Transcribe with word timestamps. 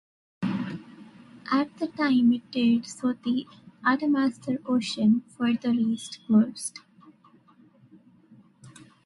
At 1.51 1.77
the 1.77 1.85
time 1.85 2.33
it 2.33 2.49
did 2.49 2.87
so 2.87 3.13
the 3.13 3.45
Adamastor 3.85 4.57
Ocean 4.65 5.21
further 5.37 5.73
east 5.73 6.21
closed. 6.25 6.79